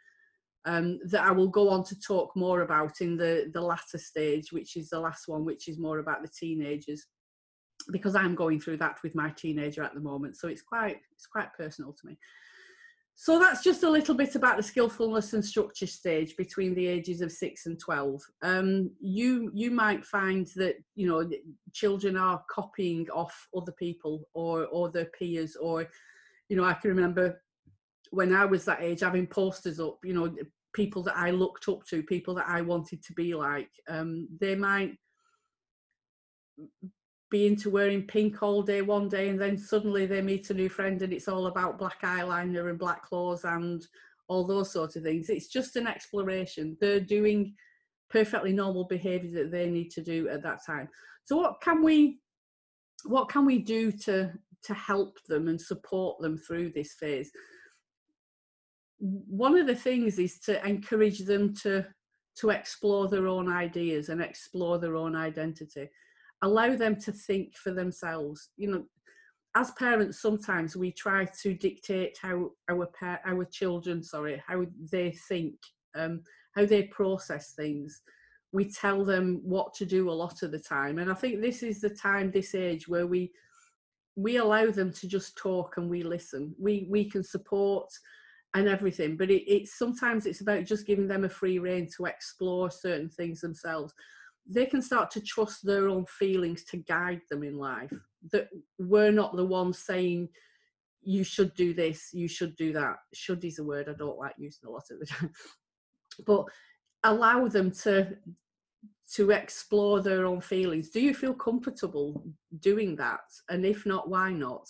um, 0.66 1.00
that 1.06 1.24
I 1.24 1.32
will 1.32 1.48
go 1.48 1.70
on 1.70 1.84
to 1.86 2.00
talk 2.00 2.36
more 2.36 2.62
about 2.62 3.02
in 3.02 3.18
the, 3.18 3.50
the 3.54 3.62
latter 3.62 3.98
stage, 3.98 4.52
which 4.52 4.76
is 4.76 4.90
the 4.90 5.00
last 5.00 5.28
one, 5.28 5.46
which 5.46 5.68
is 5.68 5.78
more 5.78 6.00
about 6.00 6.24
the 6.24 6.30
teenagers, 6.30 7.06
because 7.92 8.16
I'm 8.16 8.36
going 8.36 8.60
through 8.60 8.78
that 8.78 8.98
with 9.04 9.16
my 9.16 9.30
teenager 9.32 9.84
at 9.84 9.94
the 9.94 10.00
moment. 10.00 10.38
So 10.38 10.48
it's 10.48 10.64
quite 10.64 10.98
it's 11.14 11.28
quite 11.28 11.54
personal 11.58 11.94
to 11.94 12.08
me. 12.08 12.18
So 13.18 13.40
that's 13.40 13.64
just 13.64 13.84
a 13.84 13.90
little 13.90 14.14
bit 14.14 14.36
about 14.36 14.58
the 14.58 14.64
skillfulness 14.64 15.32
and 15.32 15.46
structure 15.46 15.88
stage 15.88 16.36
between 16.36 16.76
the 16.76 16.86
ages 16.86 17.22
of 17.22 17.32
six 17.32 17.66
and 17.66 17.80
twelve. 17.80 18.22
Um, 18.42 18.92
you 19.00 19.52
you 19.54 19.72
might 19.72 20.04
find 20.04 20.48
that 20.56 20.76
you 20.96 21.08
know 21.08 21.30
children 21.74 22.18
are 22.18 22.44
copying 22.50 23.08
off 23.12 23.48
other 23.56 23.72
people 23.74 24.28
or 24.34 24.66
or 24.66 24.90
their 24.90 25.10
peers, 25.18 25.56
or 25.56 25.88
you 26.50 26.58
know 26.58 26.66
I 26.66 26.74
can 26.74 26.90
remember 26.90 27.40
when 28.16 28.34
I 28.34 28.46
was 28.46 28.64
that 28.66 28.82
age 28.82 29.02
having 29.02 29.28
posters 29.28 29.80
up. 29.80 30.00
You 30.04 30.14
know 30.14 30.36
people 30.74 31.04
that 31.04 31.18
I 31.18 31.32
looked 31.32 31.68
up 31.70 31.86
to, 31.88 32.04
people 32.04 32.36
that 32.36 32.48
I 32.48 32.62
wanted 32.62 33.04
to 33.04 33.14
be 33.14 33.34
like. 33.34 33.70
Um, 33.88 34.28
they 34.40 34.56
might 34.56 34.98
be 37.30 37.48
into 37.48 37.70
wearing 37.70 38.04
pink 38.04 38.42
all 38.42 38.62
day 38.62 38.82
one 38.82 39.10
day 39.10 39.30
and 39.30 39.42
then 39.42 39.58
suddenly 39.58 40.06
they 40.06 40.22
meet 40.22 40.50
a 40.50 40.54
new 40.54 40.70
friend 40.70 41.02
and 41.02 41.12
it's 41.12 41.28
all 41.28 41.48
about 41.48 41.80
black 41.80 42.02
eyeliner 42.02 42.70
and 42.70 42.80
black 42.80 43.04
clothes 43.04 43.44
and 43.44 43.86
all 44.28 44.46
those 44.46 44.72
sorts 44.72 44.96
of 44.96 45.04
things 45.04 45.30
it's 45.30 45.48
just 45.48 45.76
an 45.76 45.88
exploration 45.88 46.78
they're 46.80 47.00
doing 47.00 47.54
perfectly 48.10 48.54
normal 48.54 48.86
behavior 48.86 49.32
that 49.32 49.52
they 49.52 49.70
need 49.70 49.90
to 49.90 50.02
do 50.02 50.30
at 50.30 50.44
that 50.44 50.60
time 50.66 50.88
so 51.26 51.36
what 51.36 51.60
can 51.62 51.84
we 51.84 52.20
what 53.06 53.28
can 53.28 53.44
we 53.44 53.58
do 53.58 53.92
to 53.92 54.32
to 54.64 54.74
help 54.74 55.18
them 55.28 55.48
and 55.48 55.60
support 55.60 56.20
them 56.22 56.38
through 56.38 56.72
this 56.72 56.94
phase 56.94 57.32
one 59.00 59.58
of 59.58 59.68
the 59.68 59.76
things 59.76 60.20
is 60.20 60.40
to 60.40 60.66
encourage 60.66 61.20
them 61.20 61.54
to 61.64 61.86
to 62.38 62.50
explore 62.50 63.08
their 63.08 63.28
own 63.28 63.50
ideas 63.50 64.10
and 64.10 64.22
explore 64.22 64.78
their 64.78 64.98
own 64.98 65.16
identity. 65.16 65.90
Allow 66.42 66.76
them 66.76 66.98
to 66.98 67.14
think 67.14 67.56
for 67.56 67.72
themselves. 67.72 68.50
You 68.58 68.72
know 68.72 68.86
as 69.58 69.72
parents 69.72 70.22
sometimes 70.22 70.76
we 70.76 70.92
try 70.92 71.26
to 71.42 71.54
dictate 71.54 72.18
how 72.22 72.52
our 72.70 72.90
our 73.26 73.46
children 73.46 74.04
sorry 74.04 74.44
how 74.46 74.66
they 74.92 75.12
think 75.30 75.56
um, 75.96 76.22
how 76.56 76.66
they 76.66 76.84
process 76.84 77.54
things. 77.54 78.02
We 78.52 78.70
tell 78.72 79.04
them 79.04 79.42
what 79.44 79.74
to 79.76 79.86
do 79.86 80.10
a 80.10 80.12
lot 80.12 80.42
of 80.44 80.52
the 80.52 80.60
time 80.60 81.00
and 81.00 81.12
i 81.12 81.14
think 81.14 81.42
this 81.42 81.62
is 81.62 81.82
the 81.82 81.90
time 81.90 82.32
this 82.32 82.56
age 82.56 82.88
where 82.88 83.08
we 83.08 83.32
we 84.16 84.38
allow 84.38 84.72
them 84.72 84.92
to 84.94 85.08
just 85.08 85.38
talk 85.38 85.78
and 85.78 85.90
we 85.90 86.04
listen. 86.04 86.56
We 86.60 86.88
we 86.90 87.10
can 87.10 87.24
support 87.24 87.90
and 88.56 88.68
everything 88.68 89.16
but 89.18 89.30
it, 89.30 89.44
it's 89.46 89.78
sometimes 89.78 90.26
it's 90.26 90.42
about 90.42 90.64
just 90.64 90.88
giving 90.88 91.08
them 91.08 91.26
a 91.26 91.30
free 91.30 91.60
rein 91.60 91.88
to 91.96 92.06
explore 92.06 92.72
certain 92.72 93.10
things 93.10 93.42
themselves. 93.42 93.94
They 94.48 94.66
can 94.66 94.82
start 94.82 95.12
to 95.12 95.22
trust 95.22 95.66
their 95.66 95.90
own 95.90 96.06
feelings 96.06 96.64
to 96.66 96.78
guide 96.78 97.22
them 97.30 97.44
in 97.44 97.58
life 97.58 97.94
that 98.32 98.48
we're 98.80 99.12
not 99.12 99.36
the 99.36 99.46
ones 99.46 99.80
saying 99.80 100.30
you 101.02 101.24
should 101.24 101.54
do 101.56 101.74
this 101.74 102.10
you 102.14 102.28
should 102.28 102.56
do 102.56 102.74
that. 102.74 102.96
Should 103.14 103.44
is 103.44 103.60
a 103.60 103.64
word 103.64 103.90
i 103.90 103.94
don't 103.94 104.18
like 104.18 104.36
using 104.38 104.68
a 104.68 104.72
lot 104.72 104.86
of 104.90 105.00
the 105.00 105.06
time. 105.14 105.32
But 106.26 106.46
allow 107.04 107.48
them 107.48 107.72
to 107.84 108.16
to 109.14 109.32
explore 109.32 110.02
their 110.02 110.26
own 110.26 110.42
feelings. 110.42 110.90
Do 110.90 111.00
you 111.00 111.14
feel 111.14 111.34
comfortable 111.34 112.24
doing 112.60 112.96
that? 112.96 113.22
And 113.50 113.66
if 113.66 113.86
not 113.86 114.10
why 114.10 114.32
not? 114.32 114.68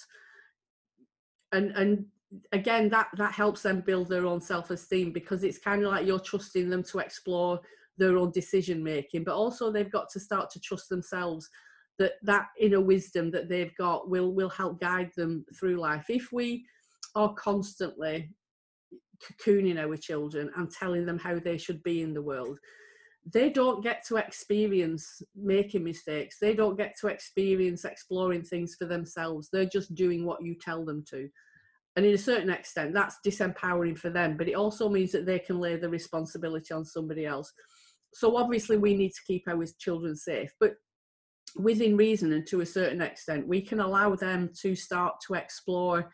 And 1.52 1.72
and 1.72 2.06
again 2.52 2.90
that 2.90 3.08
that 3.18 3.34
helps 3.34 3.62
them 3.62 3.82
build 3.82 4.10
their 4.10 4.26
own 4.26 4.42
self-esteem 4.42 5.12
because 5.12 5.44
it's 5.44 5.58
kind 5.58 5.84
of 5.84 5.92
like 5.92 6.06
you're 6.06 6.20
trusting 6.20 6.70
them 6.70 6.84
to 6.84 7.00
explore 7.00 7.60
their 7.98 8.18
own 8.18 8.32
decision 8.32 8.84
making 8.84 9.24
but 9.24 9.36
also 9.36 9.72
they've 9.72 9.92
got 9.92 10.10
to 10.10 10.20
start 10.20 10.50
to 10.50 10.60
trust 10.60 10.90
themselves 10.90 11.50
that 11.98 12.14
that 12.24 12.48
inner 12.60 12.82
wisdom 12.82 13.32
that 13.32 13.48
they've 13.48 13.76
got 13.78 14.10
will 14.10 14.34
will 14.34 14.50
help 14.50 14.80
guide 14.82 15.12
them 15.16 15.46
through 15.58 15.78
life. 15.78 16.06
If 16.10 16.32
we 16.32 16.66
are 17.16 17.34
constantly 17.36 18.32
cocooning 19.24 19.80
our 19.80 19.96
children 19.96 20.52
and 20.58 20.70
telling 20.70 21.06
them 21.06 21.18
how 21.18 21.40
they 21.40 21.58
should 21.58 21.82
be 21.84 22.02
in 22.02 22.14
the 22.14 22.22
world 22.22 22.60
they 23.34 23.50
don't 23.50 23.82
get 23.82 24.06
to 24.06 24.18
experience 24.18 25.22
making 25.36 25.84
mistakes. 25.84 26.38
They 26.40 26.54
don't 26.54 26.78
get 26.78 26.96
to 27.02 27.08
experience 27.08 27.84
exploring 27.84 28.44
things 28.44 28.76
for 28.76 28.86
themselves. 28.86 29.50
They're 29.52 29.66
just 29.66 29.96
doing 29.96 30.26
what 30.26 30.44
you 30.44 30.54
tell 30.54 30.86
them 30.86 31.04
to 31.10 31.28
and 31.96 32.06
in 32.06 32.14
a 32.14 32.18
certain 32.18 32.50
extent 32.50 32.94
that's 32.94 33.18
disempowering 33.26 33.98
for 33.98 34.10
them 34.10 34.38
but 34.38 34.48
it 34.48 34.56
also 34.56 34.90
means 34.90 35.12
that 35.12 35.26
they 35.26 35.40
can 35.40 35.60
lay 35.60 35.76
the 35.76 35.90
responsibility 35.90 36.74
on 36.74 36.86
somebody 36.86 37.26
else. 37.26 37.52
So 38.14 38.38
obviously 38.38 38.78
we 38.78 38.96
need 38.96 39.12
to 39.12 39.24
keep 39.28 39.44
our 39.48 39.66
children 39.80 40.16
safe 40.16 40.52
but 40.60 40.76
within 41.58 41.96
reason 41.96 42.34
and 42.34 42.46
to 42.48 42.62
a 42.62 42.66
certain 42.66 43.02
extent 43.02 43.48
we 43.48 43.62
can 43.62 43.80
allow 43.80 44.16
them 44.16 44.50
to 44.62 44.76
start 44.76 45.16
to 45.28 45.36
explore 45.36 46.12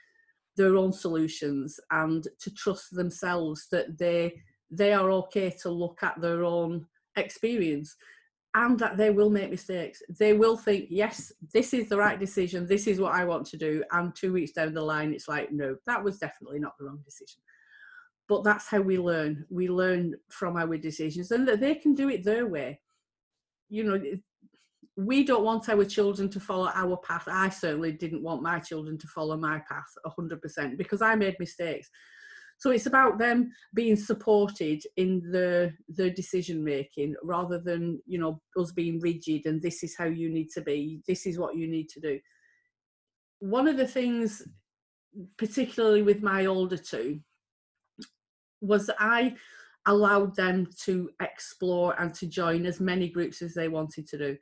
their 0.58 0.76
own 0.76 0.94
solutions 0.94 1.80
and 1.92 2.28
to 2.40 2.54
trust 2.54 2.94
themselves 2.94 3.68
that 3.72 3.98
they 3.98 4.34
they 4.70 4.94
are 4.94 5.12
okay 5.12 5.50
to 5.62 5.70
look 5.70 6.00
at 6.04 6.20
their 6.22 6.44
own 6.44 6.86
experience 7.18 7.96
and 8.54 8.78
that 8.80 8.98
they 8.98 9.10
will 9.10 9.30
make 9.30 9.50
mistakes. 9.50 10.02
They 10.20 10.34
will 10.34 10.58
think, 10.58 10.88
yes, 10.90 11.32
this 11.54 11.74
is 11.74 11.88
the 11.88 11.98
right 11.98 12.20
decision, 12.20 12.68
this 12.68 12.88
is 12.88 13.00
what 13.00 13.14
I 13.14 13.24
want 13.24 13.46
to 13.48 13.58
do. 13.58 13.84
And 13.92 14.14
two 14.14 14.34
weeks 14.34 14.52
down 14.52 14.74
the 14.74 14.82
line, 14.82 15.14
it's 15.14 15.28
like, 15.28 15.52
no, 15.52 15.78
that 15.88 16.04
was 16.04 16.20
definitely 16.20 16.60
not 16.60 16.74
the 16.78 16.86
wrong 16.86 17.00
decision. 17.06 17.42
But 18.28 18.44
that's 18.44 18.68
how 18.68 18.82
we 18.82 18.98
learn. 18.98 19.46
We 19.50 19.70
learn 19.70 20.16
from 20.30 20.58
our 20.58 20.78
decisions 20.78 21.32
and 21.32 21.48
that 21.48 21.60
they 21.60 21.76
can 21.76 21.96
do 21.96 22.10
it 22.10 22.24
their 22.24 22.48
way. 22.48 22.80
You 23.70 23.84
know, 23.86 24.02
we 24.98 25.24
don't 25.24 25.46
want 25.46 25.70
our 25.70 25.86
children 25.86 26.30
to 26.30 26.40
follow 26.40 26.70
our 26.74 26.98
path. 26.98 27.24
I 27.28 27.50
certainly 27.50 27.94
didn't 27.94 28.24
want 28.24 28.44
my 28.44 28.60
children 28.60 28.98
to 28.98 29.08
follow 29.08 29.38
my 29.38 29.62
path 29.70 29.86
100% 30.06 30.78
because 30.78 31.02
I 31.02 31.16
made 31.16 31.38
mistakes 31.40 31.90
so 32.62 32.70
it's 32.70 32.86
about 32.86 33.18
them 33.18 33.52
being 33.74 33.96
supported 33.96 34.84
in 34.96 35.20
the 35.32 35.74
the 35.90 36.12
decision 36.12 36.64
making 36.64 37.16
rather 37.24 37.60
than 37.60 38.00
you 38.06 38.20
know 38.20 38.40
us 38.56 38.72
being 38.72 39.00
rigid 39.00 39.48
and 39.48 39.60
this 39.62 39.82
is 39.82 39.96
how 39.98 40.06
you 40.06 40.30
need 40.30 40.48
to 40.52 40.62
be 40.62 41.02
this 41.08 41.26
is 41.26 41.40
what 41.40 41.56
you 41.56 41.68
need 41.68 41.90
to 41.90 42.00
do. 42.00 42.20
One 43.40 43.68
of 43.68 43.78
the 43.78 43.88
things 43.88 44.44
particularly 45.38 46.04
with 46.04 46.22
my 46.22 46.46
older 46.46 46.78
two 46.78 47.20
was 48.62 48.90
i 49.00 49.36
allowed 49.88 50.36
them 50.36 50.68
to 50.86 51.10
explore 51.20 52.00
and 52.00 52.14
to 52.14 52.28
join 52.28 52.68
as 52.68 52.80
many 52.80 53.10
groups 53.10 53.42
as 53.42 53.56
they 53.56 53.68
wanted 53.68 54.08
to 54.08 54.18
do. 54.18 54.38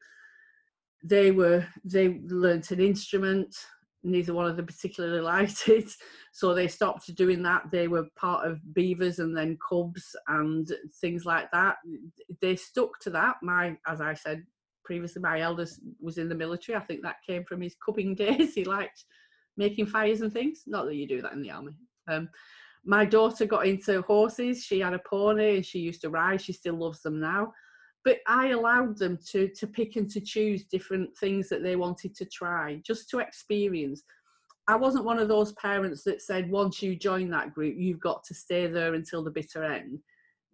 They 1.04 1.32
were 1.32 1.66
they 1.86 2.20
learnt 2.28 2.72
an 2.72 2.82
instrument 2.82 3.56
neither 4.04 4.34
one 4.34 4.48
of 4.48 4.56
them 4.56 4.66
particularly 4.66 5.22
liked 5.22 5.68
it. 5.68 5.92
So 6.32 6.54
they 6.54 6.68
stopped 6.68 7.14
doing 7.16 7.44
that. 7.44 7.64
They 7.72 7.88
were 7.88 8.08
part 8.16 8.48
of 8.48 8.74
beavers 8.74 9.20
and 9.20 9.36
then 9.36 9.58
cubs 9.68 10.16
and 10.28 10.68
things 11.02 11.26
like 11.26 11.52
that. 11.52 11.78
They 12.42 12.56
stuck 12.56 13.00
to 13.02 13.10
that. 13.12 13.38
My 13.42 13.78
as 13.88 14.02
i 14.02 14.14
said 14.14 14.44
previously 14.86 15.22
my 15.22 15.42
eldest 15.42 15.82
was 16.00 16.18
in 16.18 16.30
the 16.30 16.36
military. 16.36 16.76
I 16.76 16.82
think 16.82 17.04
that 17.04 17.24
came 17.26 17.44
from 17.44 17.62
his 17.62 17.76
cubbing 17.86 18.16
days. 18.16 18.54
He 18.54 18.64
liked 18.64 19.06
making 19.58 19.88
fires 19.88 20.22
and 20.22 20.32
things. 20.32 20.64
Not 20.66 20.86
that 20.86 20.96
you 20.96 21.08
do 21.08 21.22
that 21.22 21.34
in 21.34 21.42
the 21.42 21.52
army. 21.52 21.74
Um, 22.08 22.30
my 22.86 23.06
daughter 23.06 23.46
got 23.46 23.68
into 23.68 24.02
horses. 24.04 24.64
She 24.64 24.80
had 24.80 24.94
a 24.94 25.00
pony 25.00 25.58
and 25.58 25.66
she 25.66 25.80
used 25.80 26.02
to 26.02 26.10
ride. 26.10 26.42
She 26.42 26.54
still 26.54 26.76
loves 26.76 27.02
them 27.02 27.20
now 27.20 27.52
but 28.06 28.20
I 28.28 28.50
allowed 28.50 28.98
them 28.98 29.18
to 29.32 29.50
to 29.50 29.68
pick 29.68 29.96
and 29.96 30.10
to 30.12 30.22
choose 30.22 30.66
different 30.66 31.16
things 31.18 31.50
that 31.50 31.64
they 31.64 31.76
wanted 31.76 32.16
to 32.16 32.26
try, 32.26 32.82
just 32.86 33.10
to 33.10 33.20
experience. 33.20 34.04
I 34.68 34.76
wasn't 34.76 35.06
one 35.06 35.18
of 35.18 35.28
those 35.28 35.52
parents 35.54 36.04
that 36.04 36.22
said 36.22 36.50
once 36.50 36.82
you 36.82 36.96
join 36.96 37.30
that 37.32 37.56
group, 37.56 37.76
you've 37.78 38.00
got 38.00 38.24
to 38.26 38.36
stay 38.36 38.68
there 38.68 38.94
until 38.94 39.24
the 39.24 39.32
bitter 39.32 39.64
end. 39.64 40.00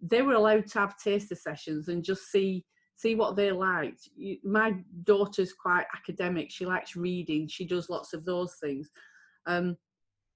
They 0.00 0.22
were 0.22 0.32
allowed 0.32 0.66
to 0.68 0.78
have 0.78 0.96
taster 0.96 1.34
sessions 1.34 1.88
and 1.88 2.02
just 2.02 2.30
see 2.32 2.64
see 2.96 3.14
what 3.14 3.36
they 3.36 3.52
liked. 3.52 4.08
My 4.42 4.74
daughter's 5.04 5.52
quite 5.52 5.84
academic; 5.94 6.50
she 6.50 6.66
likes 6.66 6.96
reading. 6.96 7.46
She 7.48 7.66
does 7.66 7.90
lots 7.90 8.14
of 8.14 8.24
those 8.24 8.54
things. 8.60 8.90
Um, 9.46 9.76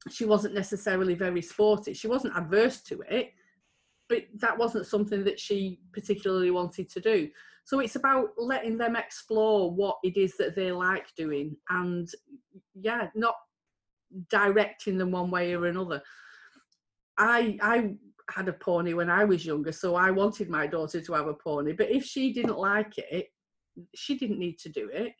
she 0.09 0.25
wasn't 0.25 0.55
necessarily 0.55 1.15
very 1.15 1.43
sporty. 1.43 1.93
She 1.93 2.09
wasn't 2.09 2.37
adverse 2.37 2.81
to 2.83 3.03
it, 3.09 3.33
but 4.11 4.25
that 4.35 4.59
wasn't 4.59 4.87
something 4.87 5.25
that 5.25 5.41
she 5.41 5.79
particularly 5.93 6.51
wanted 6.51 6.91
to 6.91 7.01
do. 7.01 7.31
So 7.65 7.79
it's 7.79 7.95
about 7.95 8.31
letting 8.37 8.77
them 8.77 8.97
explore 8.97 9.71
what 9.71 9.99
it 10.03 10.17
is 10.17 10.37
that 10.37 10.57
they 10.57 10.73
like 10.73 11.07
doing 11.17 11.57
and 11.71 12.11
yeah, 12.75 13.09
not 13.15 13.37
directing 14.29 14.99
them 14.99 15.13
one 15.13 15.31
way 15.31 15.55
or 15.55 15.67
another. 15.67 16.03
I 17.17 17.57
I 17.63 17.95
had 18.29 18.49
a 18.49 18.53
pony 18.53 18.93
when 18.95 19.09
I 19.09 19.25
was 19.25 19.47
younger, 19.47 19.73
so 19.73 19.95
I 19.95 20.11
wanted 20.11 20.51
my 20.51 20.67
daughter 20.67 21.01
to 21.01 21.13
have 21.13 21.29
a 21.29 21.35
pony. 21.35 21.73
But 21.73 21.91
if 21.91 22.05
she 22.05 22.33
didn't 22.33 22.59
like 22.59 22.99
it, 22.99 23.29
she 23.95 24.19
didn't 24.19 24.41
need 24.41 24.59
to 24.59 24.69
do 24.69 24.91
it. 24.93 25.13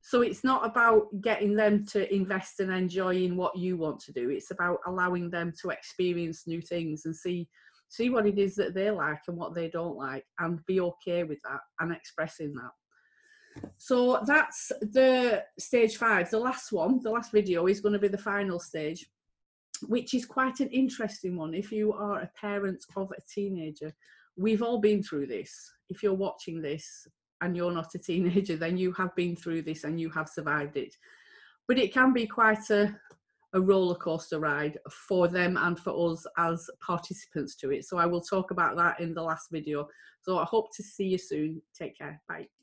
So 0.00 0.22
it's 0.22 0.42
not 0.42 0.64
about 0.64 1.08
getting 1.20 1.54
them 1.54 1.84
to 1.88 2.12
invest 2.14 2.60
and 2.60 2.72
enjoy 2.72 3.16
in 3.16 3.36
what 3.36 3.58
you 3.58 3.76
want 3.76 4.00
to 4.00 4.12
do. 4.12 4.30
It's 4.30 4.50
about 4.50 4.78
allowing 4.86 5.28
them 5.28 5.52
to 5.60 5.68
experience 5.68 6.46
new 6.46 6.62
things 6.62 7.02
and 7.04 7.14
see 7.14 7.46
see 7.90 8.08
what 8.08 8.26
it 8.26 8.38
is 8.38 8.54
that 8.54 8.72
they 8.72 8.90
like 8.90 9.20
and 9.28 9.36
what 9.36 9.54
they 9.54 9.68
don't 9.68 9.96
like 9.96 10.24
and 10.38 10.64
be 10.64 10.80
okay 10.80 11.24
with 11.24 11.40
that 11.42 11.60
and 11.80 11.92
expressing 11.92 12.54
that. 12.54 12.70
So 13.76 14.22
that's 14.26 14.72
the 14.80 15.44
stage 15.58 15.96
five. 15.96 16.30
The 16.30 16.38
last 16.38 16.72
one, 16.72 17.00
the 17.02 17.10
last 17.10 17.32
video 17.32 17.66
is 17.66 17.80
going 17.80 17.92
to 17.92 17.98
be 17.98 18.08
the 18.08 18.16
final 18.16 18.58
stage 18.58 19.06
which 19.86 20.14
is 20.14 20.26
quite 20.26 20.60
an 20.60 20.68
interesting 20.68 21.36
one 21.36 21.54
if 21.54 21.72
you 21.72 21.92
are 21.92 22.20
a 22.20 22.30
parent 22.38 22.84
of 22.96 23.10
a 23.12 23.20
teenager. 23.32 23.92
We've 24.36 24.62
all 24.62 24.78
been 24.78 25.02
through 25.02 25.26
this. 25.26 25.72
If 25.88 26.02
you're 26.02 26.14
watching 26.14 26.60
this 26.60 27.06
and 27.40 27.56
you're 27.56 27.72
not 27.72 27.94
a 27.94 27.98
teenager, 27.98 28.56
then 28.56 28.76
you 28.76 28.92
have 28.92 29.14
been 29.16 29.36
through 29.36 29.62
this 29.62 29.84
and 29.84 30.00
you 30.00 30.10
have 30.10 30.28
survived 30.28 30.76
it. 30.76 30.94
But 31.66 31.78
it 31.78 31.92
can 31.92 32.12
be 32.12 32.26
quite 32.26 32.68
a, 32.70 32.94
a 33.52 33.60
roller 33.60 33.96
coaster 33.96 34.38
ride 34.38 34.78
for 34.90 35.28
them 35.28 35.56
and 35.56 35.78
for 35.78 36.12
us 36.12 36.24
as 36.38 36.68
participants 36.84 37.56
to 37.56 37.70
it. 37.70 37.84
So 37.84 37.98
I 37.98 38.06
will 38.06 38.20
talk 38.20 38.50
about 38.50 38.76
that 38.76 39.00
in 39.00 39.14
the 39.14 39.22
last 39.22 39.48
video. 39.50 39.88
So 40.22 40.38
I 40.38 40.44
hope 40.44 40.74
to 40.76 40.82
see 40.82 41.08
you 41.08 41.18
soon. 41.18 41.60
Take 41.74 41.98
care. 41.98 42.20
Bye. 42.28 42.59